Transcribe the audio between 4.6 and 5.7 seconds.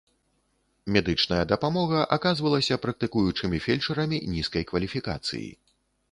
кваліфікацыі.